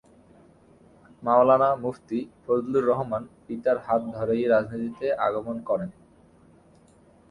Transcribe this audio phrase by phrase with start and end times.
[1.23, 5.89] মাওলানা মুফতী ফজলুর রহমান পিতার হাত ধরেই রাজনীতিতে আগমন করেন।